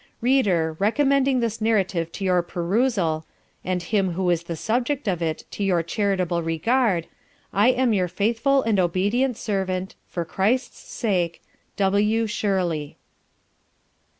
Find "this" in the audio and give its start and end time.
1.41-1.61